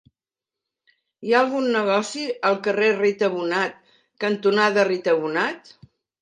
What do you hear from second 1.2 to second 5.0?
Hi ha algun negoci al carrer Rita Bonnat cantonada